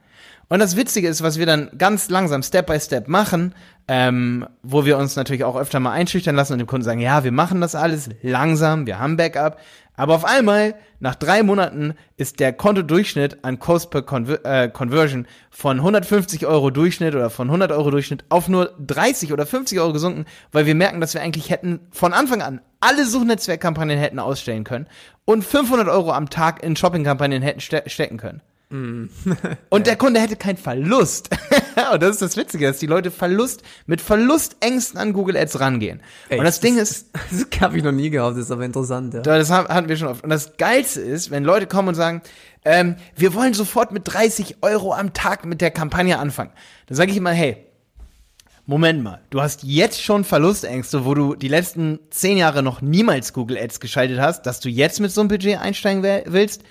[0.49, 3.53] Und das Witzige ist, was wir dann ganz langsam Step by Step machen,
[3.89, 7.23] ähm, wo wir uns natürlich auch öfter mal einschüchtern lassen und dem Kunden sagen, ja,
[7.25, 9.59] wir machen das alles langsam, wir haben Backup.
[9.99, 15.25] Aber auf einmal, nach drei Monaten, ist der Kontodurchschnitt an Cost per Conver äh, Conversion
[15.49, 19.93] von 150 Euro Durchschnitt oder von 100 Euro Durchschnitt auf nur 30 oder 50 Euro
[19.93, 24.63] gesunken, weil wir merken, dass wir eigentlich hätten von Anfang an alle Suchnetzwerkkampagnen hätten ausstellen
[24.63, 24.87] können
[25.25, 28.41] und 500 Euro am Tag in Shoppingkampagnen hätten ste stecken können.
[28.69, 31.29] Und der Kunde hätte keinen Verlust.
[31.93, 36.01] und das ist das Witzige, dass die Leute Verlust, mit Verlustängsten an Google Ads rangehen.
[36.29, 39.13] Ey, und das Ding ist, Das habe ich noch nie gehabt, das ist aber interessant.
[39.13, 39.21] Ja.
[39.21, 40.23] das hatten wir schon oft.
[40.23, 42.21] Und das Geilste ist, wenn Leute kommen und sagen,
[42.65, 46.51] ähm, wir wollen sofort mit 30 Euro am Tag mit der Kampagne anfangen.
[46.87, 47.63] Dann sage ich immer, hey,
[48.65, 53.31] Moment mal, du hast jetzt schon Verlustängste, wo du die letzten zehn Jahre noch niemals
[53.31, 56.63] Google Ads geschaltet hast, dass du jetzt mit so einem Budget einsteigen wi- willst.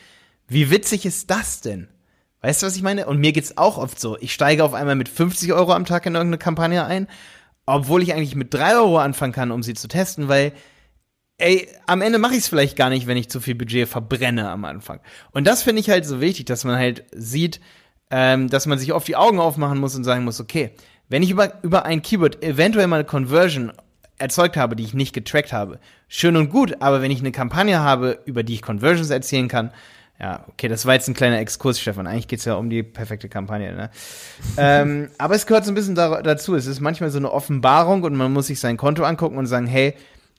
[0.48, 1.88] Wie witzig ist das denn?
[2.40, 3.06] Weißt du, was ich meine?
[3.06, 4.16] Und mir geht's auch oft so.
[4.20, 7.09] Ich steige auf einmal mit 50 Euro am Tag in irgendeine Kampagne ein,
[7.64, 10.52] obwohl ich eigentlich mit 3 Euro anfangen kann, um sie zu testen, weil
[11.38, 14.48] ey, am Ende mache ich es vielleicht gar nicht, wenn ich zu viel Budget verbrenne
[14.50, 15.00] am Anfang.
[15.32, 17.61] Und das finde ich halt so wichtig, dass man halt sieht,
[18.11, 20.72] ähm, dass man sich oft die Augen aufmachen muss und sagen muss, okay,
[21.09, 23.72] Wenn ich über, über ein Keyword eventuell mal eine Conversion
[24.18, 25.78] erzeugt habe, die ich nicht getrackt habe,
[26.09, 29.72] schön und gut, aber wenn ich eine Kampagne habe, über die ich Conversions erzielen kann,
[30.18, 32.07] ja, okay, das war jetzt ein kleiner Exkurs, Stefan.
[32.07, 33.74] Eigentlich geht's ja um die perfekte Kampagne.
[33.74, 33.90] Ne?
[34.57, 36.55] ähm, aber es gehört so ein bisschen da, dazu.
[36.55, 39.66] Es ist manchmal so eine Offenbarung und man muss sich sein Konto angucken und sagen,
[39.66, 39.94] hey,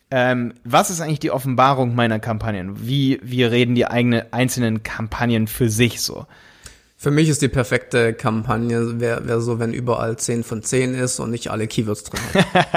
[0.09, 2.87] ähm, was ist eigentlich die Offenbarung meiner Kampagnen?
[2.87, 6.25] Wie, wie reden die eigenen einzelnen Kampagnen für sich so?
[6.99, 11.19] Für mich ist die perfekte Kampagne, wäre wär so, wenn überall 10 von 10 ist
[11.19, 12.67] und nicht alle Keywords drin hat.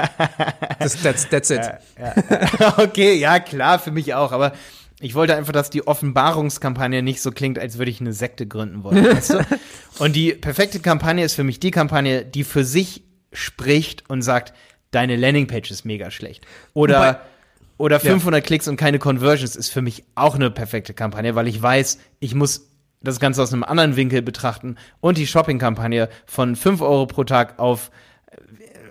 [0.79, 1.61] das, that's, that's it.
[1.97, 2.13] Ja,
[2.59, 2.77] ja.
[2.77, 4.31] okay, ja, klar, für mich auch.
[4.31, 4.53] Aber
[5.01, 8.83] ich wollte einfach, dass die Offenbarungskampagne nicht so klingt, als würde ich eine Sekte gründen
[8.83, 9.05] wollen.
[9.05, 9.45] Weißt du?
[9.99, 14.53] Und die perfekte Kampagne ist für mich die Kampagne, die für sich spricht und sagt,
[14.91, 16.45] deine Landingpage ist mega schlecht.
[16.73, 17.17] Oder, Wobei,
[17.77, 18.45] oder 500 ja.
[18.45, 22.35] Klicks und keine Conversions ist für mich auch eine perfekte Kampagne, weil ich weiß, ich
[22.35, 22.67] muss
[23.01, 27.57] das Ganze aus einem anderen Winkel betrachten und die Shopping-Kampagne von 5 Euro pro Tag
[27.57, 27.89] auf,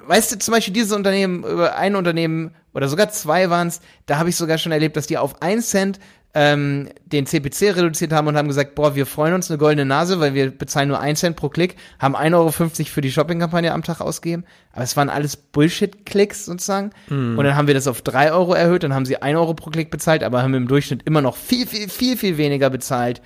[0.07, 4.19] weißt du, zum Beispiel dieses Unternehmen, über ein Unternehmen oder sogar zwei waren es, da
[4.19, 6.01] habe ich sogar schon erlebt, dass die auf 1 Cent
[6.33, 10.21] ähm, den CPC reduziert haben und haben gesagt, boah, wir freuen uns eine goldene Nase,
[10.21, 13.83] weil wir bezahlen nur 1 Cent pro Klick, haben 1,50 Euro für die Shopping-Kampagne am
[13.83, 14.45] Tag ausgegeben.
[14.73, 16.91] Aber es waren alles Bullshit-Klicks sozusagen.
[17.09, 17.37] Mm.
[17.37, 19.71] Und dann haben wir das auf 3 Euro erhöht, dann haben sie 1 Euro pro
[19.71, 23.21] Klick bezahlt, aber haben im Durchschnitt immer noch viel, viel, viel, viel weniger bezahlt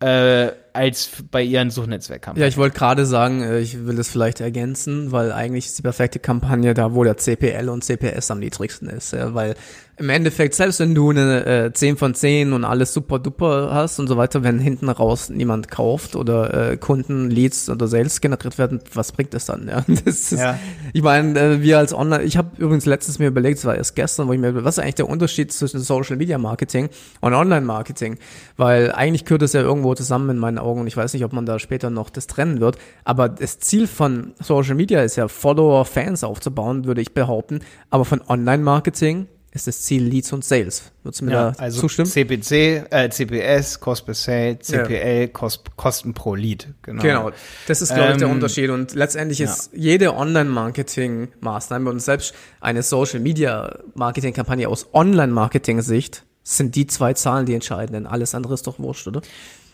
[0.00, 2.42] äh, als bei ihren Suchnetzwerkkampagnen.
[2.42, 5.82] Ja, ich wollte gerade sagen, äh, ich will das vielleicht ergänzen, weil eigentlich ist die
[5.82, 9.54] perfekte Kampagne da, wo der CPL und CPS am niedrigsten ist, weil
[9.96, 14.00] im Endeffekt, selbst wenn du eine äh, 10 von 10 und alles super duper hast
[14.00, 18.58] und so weiter, wenn hinten raus niemand kauft oder äh, Kunden, Leads oder Sales generiert
[18.58, 19.68] werden, was bringt das dann?
[19.68, 20.58] Ja, das ist, ja.
[20.92, 23.94] Ich meine, äh, wir als Online, ich habe übrigens letztens mir überlegt, es war erst
[23.94, 26.88] gestern, wo ich mir, was ist eigentlich der Unterschied zwischen Social Media Marketing
[27.20, 28.18] und Online Marketing?
[28.56, 31.32] Weil eigentlich gehört es ja irgendwo zusammen in meinen Augen und ich weiß nicht, ob
[31.32, 35.28] man da später noch das trennen wird, aber das Ziel von Social Media ist ja
[35.28, 40.44] Follower, Fans aufzubauen, würde ich behaupten, aber von Online Marketing ist das Ziel Leads und
[40.44, 40.90] Sales.
[41.04, 42.10] Würdest du mir ja, da also zustimmen?
[42.10, 45.26] CPC, äh, CPS, Cost per Sale, CPL, ja.
[45.28, 46.74] Kost, Kosten pro Lead.
[46.82, 47.02] Genau.
[47.02, 47.30] genau.
[47.68, 48.70] Das ist, glaube ich, der ähm, Unterschied.
[48.70, 49.78] Und letztendlich ist ja.
[49.78, 58.08] jede Online-Marketing-Maßnahme und selbst eine Social-Media-Marketing-Kampagne aus Online-Marketing-Sicht sind die zwei Zahlen die entscheidenden.
[58.08, 59.22] Alles andere ist doch wurscht, oder?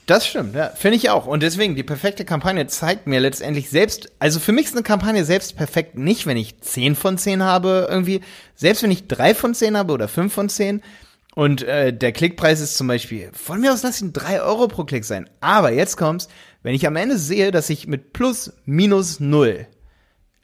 [0.06, 1.26] Das stimmt, ja, finde ich auch.
[1.26, 5.24] Und deswegen, die perfekte Kampagne zeigt mir letztendlich selbst, also für mich ist eine Kampagne
[5.24, 8.20] selbst perfekt nicht, wenn ich 10 von 10 habe irgendwie,
[8.56, 10.82] selbst wenn ich 3 von 10 habe oder 5 von 10
[11.34, 14.84] und äh, der Klickpreis ist zum Beispiel, von mir aus lass ihn 3 Euro pro
[14.84, 15.30] Klick sein.
[15.40, 16.28] Aber jetzt kommt's,
[16.62, 19.66] wenn ich am Ende sehe, dass ich mit plus minus null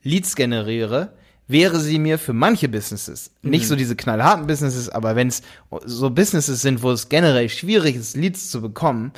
[0.02, 1.14] Leads generiere,
[1.48, 3.50] wäre sie mir für manche Businesses, mhm.
[3.50, 5.42] nicht so diese knallharten Businesses, aber wenn es
[5.84, 9.12] so Businesses sind, wo es generell schwierig ist, Leads zu bekommen,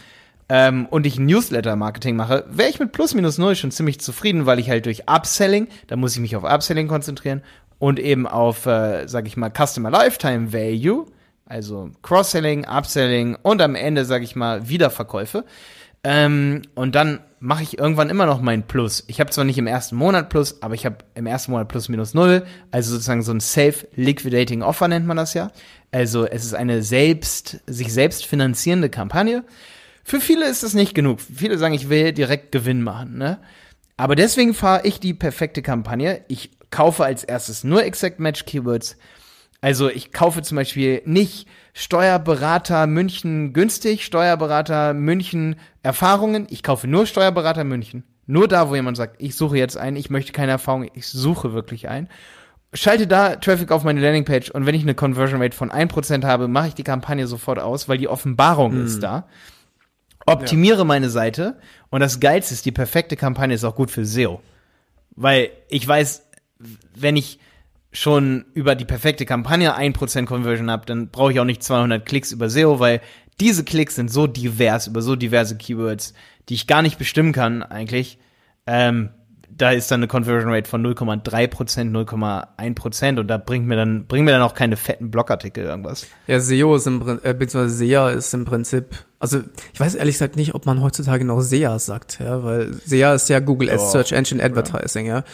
[0.49, 4.59] ähm, und ich Newsletter-Marketing mache, wäre ich mit plus minus null schon ziemlich zufrieden, weil
[4.59, 7.43] ich halt durch Upselling, da muss ich mich auf Upselling konzentrieren
[7.79, 11.07] und eben auf, äh, sag ich mal, Customer Lifetime Value,
[11.47, 15.45] also Cross-Selling, Upselling und am Ende, sag ich mal, Wiederverkäufe.
[16.05, 19.05] Ähm, und dann mache ich irgendwann immer noch mein Plus.
[19.09, 21.89] Ich habe zwar nicht im ersten Monat Plus, aber ich habe im ersten Monat plus
[21.89, 25.51] minus null, also sozusagen so ein Self-Liquidating Offer nennt man das ja.
[25.91, 29.45] Also es ist eine selbst, sich selbst finanzierende Kampagne.
[30.09, 31.21] Für viele ist das nicht genug.
[31.21, 33.41] Viele sagen, ich will direkt Gewinn machen, ne?
[33.99, 36.25] Aber deswegen fahre ich die perfekte Kampagne.
[36.29, 38.97] Ich kaufe als erstes nur Exact Match Keywords.
[39.61, 46.47] Also ich kaufe zum Beispiel nicht Steuerberater München günstig, Steuerberater München Erfahrungen.
[46.49, 48.05] Ich kaufe nur Steuerberater München.
[48.27, 51.53] Nur da, wo jemand sagt, ich suche jetzt einen, ich möchte keine Erfahrung, ich suche
[51.53, 52.09] wirklich einen.
[52.73, 56.49] Schalte da Traffic auf meine Landingpage und wenn ich eine Conversion Rate von 1% habe,
[56.49, 58.87] mache ich die Kampagne sofort aus, weil die Offenbarung hm.
[58.87, 59.29] ist da
[60.29, 60.85] optimiere ja.
[60.85, 61.59] meine Seite
[61.91, 64.41] und das Geilste ist, die perfekte Kampagne ist auch gut für SEO.
[65.17, 66.29] Weil ich weiß,
[66.95, 67.39] wenn ich
[67.93, 72.33] schon über die perfekte Kampagne 1% Conversion habe, dann brauche ich auch nicht 200 Klicks
[72.33, 73.01] über SEO, weil
[73.41, 76.15] diese Klicks sind so divers, über so diverse Keywords,
[76.49, 78.19] die ich gar nicht bestimmen kann eigentlich.
[78.67, 79.11] Ähm,
[79.59, 84.25] da ist dann eine Conversion Rate von 0,3% 0,1% und da bringt mir dann, bringen
[84.25, 86.07] mir dann auch keine fetten Blogartikel irgendwas.
[86.29, 88.87] Ja, SEO ist im, äh, beziehungsweise SEA ist im Prinzip,
[89.19, 89.41] also
[89.73, 93.29] ich weiß ehrlich gesagt nicht, ob man heutzutage noch SEA sagt, ja, weil SEA ist
[93.29, 95.25] ja Google Ads, Search Engine Advertising, ja.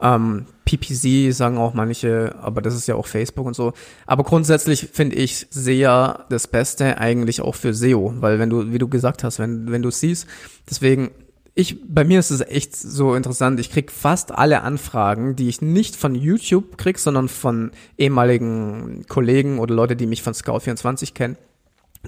[0.00, 0.14] ja.
[0.14, 3.72] Ähm, PPC sagen auch manche, aber das ist ja auch Facebook und so.
[4.06, 8.78] Aber grundsätzlich finde ich SEA das Beste eigentlich auch für SEO, weil wenn du, wie
[8.78, 10.28] du gesagt hast, wenn, wenn du siehst,
[10.70, 11.10] deswegen
[11.54, 13.60] ich, bei mir ist es echt so interessant.
[13.60, 19.58] Ich krieg fast alle Anfragen, die ich nicht von YouTube krieg, sondern von ehemaligen Kollegen
[19.58, 21.36] oder Leute, die mich von Scout24 kennen.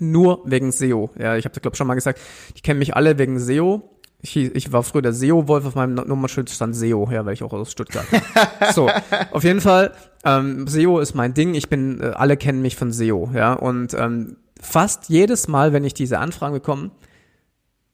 [0.00, 1.10] Nur wegen SEO.
[1.18, 2.20] Ja, ich habe glaube schon mal gesagt,
[2.56, 3.90] die kennen mich alle wegen SEO.
[4.22, 7.52] Ich, ich war früher der SEO-Wolf, auf meinem Nummernschild stand SEO, ja, weil ich auch
[7.52, 8.06] aus Stuttgart.
[8.74, 8.90] so,
[9.30, 9.92] auf jeden Fall,
[10.24, 11.54] ähm, SEO ist mein Ding.
[11.54, 13.52] Ich bin, äh, alle kennen mich von SEO, ja.
[13.52, 16.92] Und ähm, fast jedes Mal, wenn ich diese Anfragen bekomme,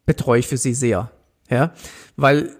[0.06, 1.10] betreue ich für sie sehr.
[1.50, 1.72] Ja,
[2.16, 2.50] weil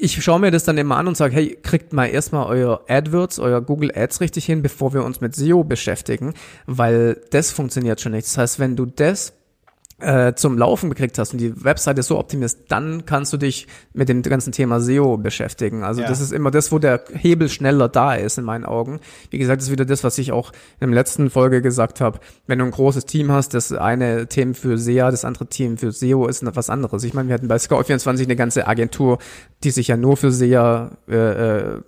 [0.00, 3.38] ich schaue mir das dann immer an und sage, hey, kriegt mal erstmal euer AdWords,
[3.38, 6.34] euer Google Ads richtig hin, bevor wir uns mit SEO beschäftigen,
[6.66, 8.26] weil das funktioniert schon nicht.
[8.26, 9.32] Das heißt, wenn du das
[9.98, 14.08] äh, zum Laufen gekriegt hast und die Webseite so optimierst, dann kannst du dich mit
[14.08, 15.84] dem ganzen Thema SEO beschäftigen.
[15.84, 16.08] Also ja.
[16.08, 19.00] das ist immer das, wo der Hebel schneller da ist in meinen Augen.
[19.30, 22.20] Wie gesagt, das ist wieder das, was ich auch in der letzten Folge gesagt habe.
[22.46, 25.92] Wenn du ein großes Team hast, das eine Team für SEA, das andere Team für
[25.92, 27.02] SEO ist was anderes.
[27.02, 29.18] Ich meine, wir hatten bei Scout24 eine ganze Agentur,
[29.64, 31.80] die sich ja nur für SEA äh, äh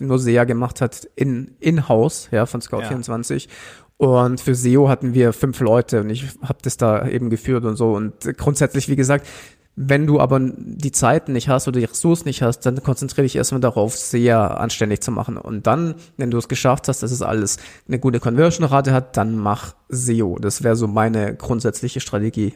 [0.00, 3.34] nur SEA gemacht hat in in-house, ja, von Scout24.
[3.46, 3.52] Ja.
[3.98, 7.76] Und für SEO hatten wir fünf Leute und ich habe das da eben geführt und
[7.76, 7.92] so.
[7.92, 9.26] Und grundsätzlich, wie gesagt,
[9.74, 13.36] wenn du aber die Zeit nicht hast oder die Ressourcen nicht hast, dann konzentriere dich
[13.36, 15.36] erstmal darauf, sehr anständig zu machen.
[15.36, 19.36] Und dann, wenn du es geschafft hast, dass es alles eine gute Conversion-Rate hat, dann
[19.36, 20.38] mach SEO.
[20.40, 22.54] Das wäre so meine grundsätzliche Strategie.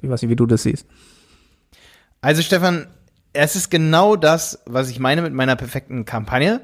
[0.00, 0.86] Ich weiß nicht, wie du das siehst.
[2.20, 2.86] Also Stefan,
[3.32, 6.60] es ist genau das, was ich meine mit meiner perfekten Kampagne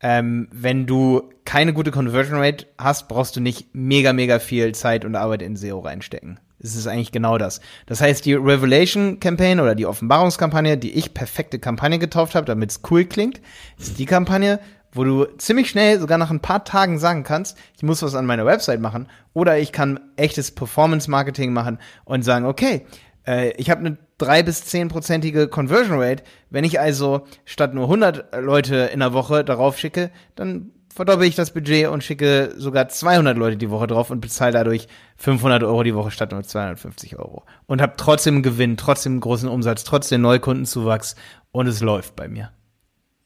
[0.00, 5.04] ähm, wenn du keine gute Conversion Rate hast, brauchst du nicht mega, mega viel Zeit
[5.04, 6.40] und Arbeit in SEO reinstecken.
[6.58, 7.60] Es ist eigentlich genau das.
[7.86, 12.70] Das heißt, die Revelation Campaign oder die Offenbarungskampagne, die ich perfekte Kampagne getauft habe, damit
[12.70, 13.40] es cool klingt,
[13.78, 14.58] ist die Kampagne,
[14.92, 18.26] wo du ziemlich schnell, sogar nach ein paar Tagen sagen kannst, ich muss was an
[18.26, 22.86] meiner Website machen oder ich kann echtes Performance Marketing machen und sagen, okay,
[23.26, 26.22] äh, ich habe eine drei bis zehnprozentige Conversion Rate.
[26.50, 31.34] Wenn ich also statt nur 100 Leute in der Woche darauf schicke, dann verdoppel ich
[31.34, 35.82] das Budget und schicke sogar 200 Leute die Woche drauf und bezahle dadurch 500 Euro
[35.82, 37.44] die Woche statt nur 250 Euro.
[37.66, 41.14] Und habe trotzdem Gewinn, trotzdem großen Umsatz, trotzdem Neukundenzuwachs
[41.52, 42.50] und es läuft bei mir.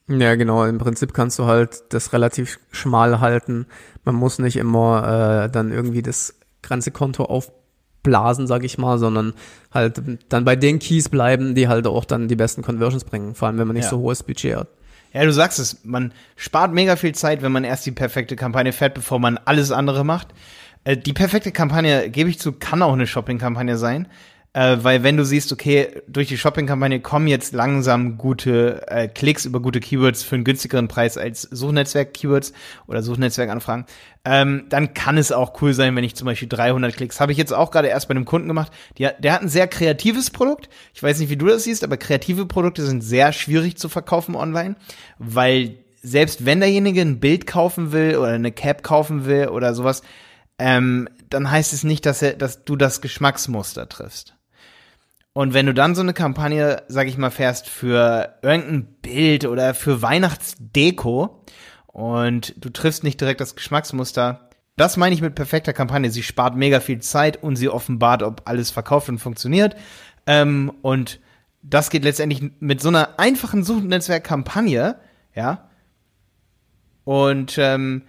[0.08, 0.64] Ja, genau.
[0.64, 3.66] Im Prinzip kannst du halt das relativ schmal halten.
[4.04, 7.52] Man muss nicht immer äh, dann irgendwie das ganze Konto auf
[8.02, 9.34] blasen, sag ich mal, sondern
[9.72, 13.48] halt dann bei den Keys bleiben, die halt auch dann die besten Conversions bringen, vor
[13.48, 13.90] allem wenn man nicht ja.
[13.90, 14.68] so hohes Budget hat.
[15.12, 18.72] Ja, du sagst es, man spart mega viel Zeit, wenn man erst die perfekte Kampagne
[18.72, 20.28] fährt, bevor man alles andere macht.
[20.84, 24.06] Äh, die perfekte Kampagne, gebe ich zu, kann auch eine Shopping-Kampagne sein.
[24.52, 29.44] Äh, weil wenn du siehst, okay, durch die Shopping-Kampagne kommen jetzt langsam gute äh, Klicks
[29.44, 32.52] über gute Keywords für einen günstigeren Preis als Suchnetzwerk-Keywords
[32.88, 33.86] oder Suchnetzwerk-Anfragen,
[34.24, 37.38] ähm, dann kann es auch cool sein, wenn ich zum Beispiel 300 Klicks, habe ich
[37.38, 40.68] jetzt auch gerade erst bei einem Kunden gemacht, die, der hat ein sehr kreatives Produkt.
[40.94, 44.34] Ich weiß nicht, wie du das siehst, aber kreative Produkte sind sehr schwierig zu verkaufen
[44.34, 44.74] online,
[45.18, 50.02] weil selbst wenn derjenige ein Bild kaufen will oder eine Cap kaufen will oder sowas,
[50.58, 54.34] ähm, dann heißt es nicht, dass er, dass du das Geschmacksmuster triffst.
[55.32, 59.74] Und wenn du dann so eine Kampagne, sag ich mal, fährst für irgendein Bild oder
[59.74, 61.44] für Weihnachtsdeko
[61.86, 66.10] und du triffst nicht direkt das Geschmacksmuster, das meine ich mit perfekter Kampagne.
[66.10, 69.76] Sie spart mega viel Zeit und sie offenbart, ob alles verkauft und funktioniert.
[70.26, 71.20] Ähm, und
[71.62, 74.96] das geht letztendlich mit so einer einfachen Suchnetzwerk-Kampagne,
[75.34, 75.68] ja.
[77.04, 78.02] Und ähm,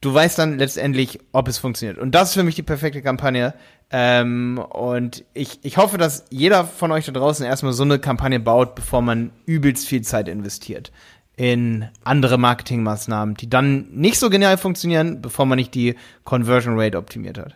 [0.00, 1.98] du weißt dann letztendlich, ob es funktioniert.
[1.98, 3.54] Und das ist für mich die perfekte Kampagne.
[3.90, 8.40] Ähm, und ich, ich hoffe, dass jeder von euch da draußen erstmal so eine Kampagne
[8.40, 10.92] baut, bevor man übelst viel Zeit investiert
[11.36, 16.98] in andere Marketingmaßnahmen, die dann nicht so genial funktionieren, bevor man nicht die Conversion Rate
[16.98, 17.54] optimiert hat.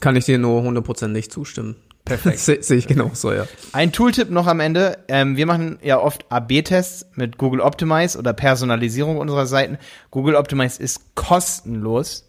[0.00, 1.74] Kann ich dir nur hundertprozentig zustimmen.
[2.06, 2.38] Perfekt.
[2.38, 3.46] Sehe seh ich genauso, ja.
[3.72, 4.98] Ein Tooltip noch am Ende.
[5.08, 9.76] Ähm, wir machen ja oft AB-Tests mit Google Optimize oder Personalisierung unserer Seiten.
[10.10, 12.26] Google Optimize ist kostenlos.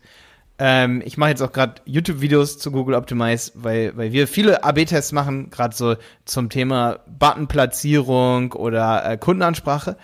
[0.59, 5.11] Ähm, ich mache jetzt auch gerade YouTube-Videos zu Google Optimize, weil, weil wir viele AB-Tests
[5.11, 9.95] machen, gerade so zum Thema Buttonplatzierung oder äh, Kundenansprache.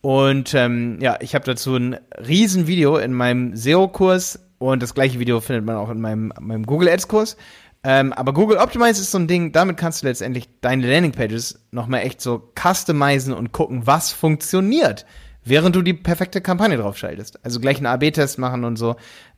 [0.00, 5.40] Und ähm, ja, ich habe dazu ein Riesenvideo in meinem SEO-Kurs und das gleiche Video
[5.40, 7.36] findet man auch in meinem, meinem Google Ads-Kurs.
[7.84, 12.02] Ähm, aber Google Optimize ist so ein Ding, damit kannst du letztendlich deine Landingpages nochmal
[12.02, 15.04] echt so customizen und gucken, was funktioniert,
[15.44, 17.44] während du die perfekte Kampagne draufschaltest.
[17.44, 18.94] Also gleich einen AB-Test machen und so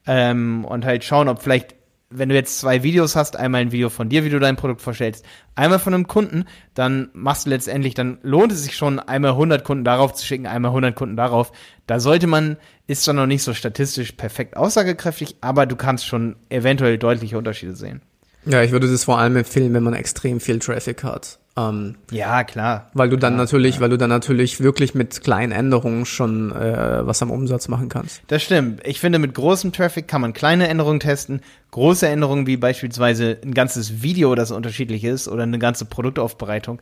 [0.07, 1.75] ähm, und halt schauen, ob vielleicht,
[2.11, 4.83] wenn du jetzt zwei Videos hast, einmal ein Video von dir, wie du dein Produkt
[4.83, 9.31] vorstellst, einmal von einem Kunden, dann machst du letztendlich, dann lohnt es sich schon, einmal
[9.31, 11.51] 100 Kunden darauf zu schicken, einmal 100 Kunden darauf.
[11.87, 16.37] Da sollte man, ist zwar noch nicht so statistisch perfekt aussagekräftig, aber du kannst schon
[16.51, 18.03] eventuell deutliche Unterschiede sehen.
[18.47, 21.39] Ja, ich würde das vor allem empfehlen, wenn man extrem viel Traffic hat.
[21.57, 22.91] Ähm, ja, klar.
[22.95, 23.81] Weil du dann natürlich, ja.
[23.81, 28.23] weil du dann natürlich wirklich mit kleinen Änderungen schon äh, was am Umsatz machen kannst.
[28.27, 28.81] Das stimmt.
[28.85, 31.41] Ich finde, mit großem Traffic kann man kleine Änderungen testen.
[31.71, 36.81] Große Änderungen wie beispielsweise ein ganzes Video, das unterschiedlich ist, oder eine ganze Produktaufbereitung,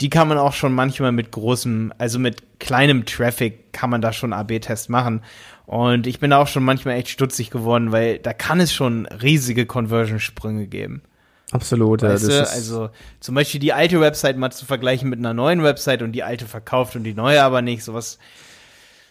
[0.00, 4.12] die kann man auch schon manchmal mit großem, also mit kleinem Traffic kann man da
[4.12, 5.22] schon AB-Test machen.
[5.66, 9.06] Und ich bin da auch schon manchmal echt stutzig geworden, weil da kann es schon
[9.06, 11.02] riesige Conversion-Sprünge geben.
[11.50, 12.10] Absolut, ja.
[12.10, 12.48] Weißt du?
[12.48, 16.22] Also zum Beispiel die alte Website mal zu vergleichen mit einer neuen Website und die
[16.22, 18.18] alte verkauft und die neue aber nicht, sowas.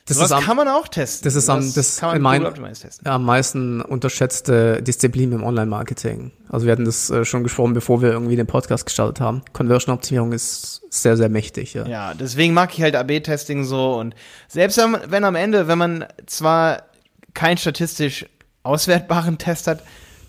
[0.06, 1.24] Das sowas ist am, kann man auch testen.
[1.26, 3.08] das ist am- das kann man in mein- testen.
[3.08, 6.32] am meisten unterschätzte Disziplin im Online-Marketing.
[6.50, 9.41] Also wir hatten das äh, schon gesprochen, bevor wir irgendwie den Podcast gestartet haben.
[9.54, 11.86] Conversion-Optimierung ist sehr, sehr mächtig, ja.
[11.88, 14.15] Ja, deswegen mag ich halt AB-Testing so und
[14.48, 16.84] selbst wenn, wenn am Ende, wenn man zwar
[17.34, 18.26] keinen statistisch
[18.63, 19.82] auswertbaren Test hat,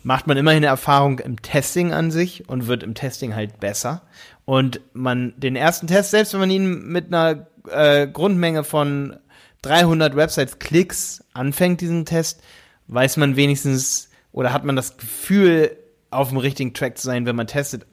[0.03, 4.03] macht man immerhin eine Erfahrung im Testing an sich und wird im Testing halt besser.
[4.45, 9.17] Und man den ersten Test, selbst wenn man ihn mit einer äh, Grundmenge von
[9.67, 12.43] 300 Websites-Klicks anfängt, diesen Test,
[12.89, 15.77] weiß man wenigstens oder hat man das Gefühl,
[16.11, 17.87] auf dem richtigen Track zu sein, wenn man testet.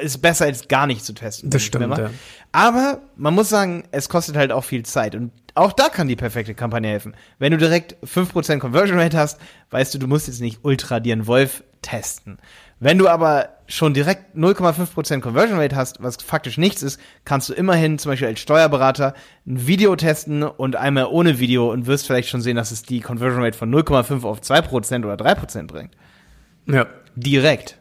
[0.00, 1.48] Ist besser als gar nicht zu testen.
[1.50, 2.10] Das stimmt, ja.
[2.52, 5.14] Aber man muss sagen, es kostet halt auch viel Zeit.
[5.14, 7.14] Und auch da kann die perfekte Kampagne helfen.
[7.38, 11.26] Wenn du direkt 5% Conversion Rate hast, weißt du, du musst jetzt nicht Ultra Dian
[11.26, 12.38] Wolf testen.
[12.78, 17.54] Wenn du aber schon direkt 0,5% Conversion Rate hast, was faktisch nichts ist, kannst du
[17.54, 19.14] immerhin zum Beispiel als Steuerberater
[19.46, 23.00] ein Video testen und einmal ohne Video und wirst vielleicht schon sehen, dass es die
[23.00, 25.92] Conversion Rate von 0,5 auf 2% oder 3% bringt.
[26.66, 26.86] Ja,
[27.16, 27.78] Direkt.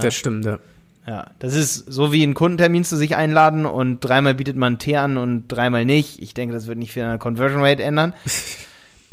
[0.00, 0.58] das stimmt, ja.
[1.06, 4.96] Ja, das ist so wie einen Kundentermin zu sich einladen und dreimal bietet man Tee
[4.96, 6.22] an und dreimal nicht.
[6.22, 8.14] Ich denke, das wird nicht viel an der Conversion Rate ändern.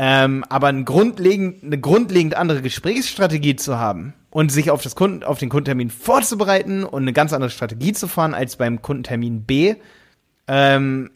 [0.01, 5.25] ähm, aber ein grundlegend, eine grundlegend andere Gesprächsstrategie zu haben und sich auf, das Kunden,
[5.25, 9.75] auf den Kundentermin vorzubereiten und eine ganz andere Strategie zu fahren als beim Kundentermin B,
[10.47, 11.11] ähm,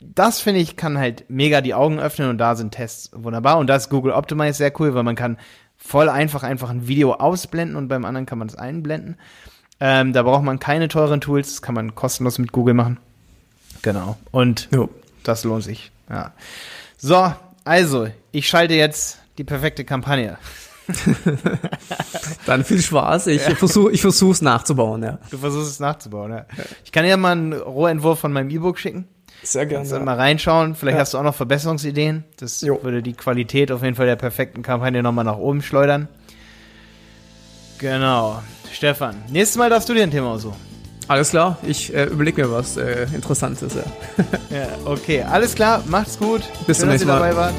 [0.00, 3.68] das finde ich kann halt mega die Augen öffnen und da sind Tests wunderbar und
[3.68, 5.38] da ist Google Optimize sehr cool, weil man kann
[5.78, 9.16] voll einfach einfach ein Video ausblenden und beim anderen kann man es einblenden.
[9.80, 12.98] Ähm, da braucht man keine teuren Tools, das kann man kostenlos mit Google machen.
[13.80, 14.18] Genau.
[14.30, 14.90] Und Jo.
[15.22, 15.90] das lohnt sich.
[16.10, 16.32] Ja.
[16.98, 17.32] So,
[17.66, 20.38] also, ich schalte jetzt die perfekte Kampagne.
[22.46, 23.26] Dann viel Spaß.
[23.26, 25.18] Ich versuche ich versuch's nachzubauen, ja.
[25.30, 26.46] Du versuchst es nachzubauen, ja.
[26.84, 29.08] Ich kann dir mal einen Rohentwurf von meinem E-Book schicken.
[29.42, 30.74] Sehr Kannst du mal reinschauen.
[30.74, 31.00] Vielleicht Ja.
[31.02, 32.24] hast du auch noch Verbesserungsideen.
[32.38, 32.82] Das Jo.
[32.82, 36.08] würde die Qualität auf jeden Fall der perfekten Kampagne nochmal nach oben schleudern.
[37.78, 38.42] Genau.
[38.72, 40.56] Stefan, nächstes Mal darfst du dir ein Thema aussuchen.
[41.08, 44.24] Alles klar, ich äh, überlege mir was äh, Interessantes, ja.
[44.50, 45.22] Ja, okay.
[45.22, 45.82] Alles klar.
[45.86, 46.42] Macht's gut.
[46.66, 47.52] Bis Schön, zum nächsten Mal.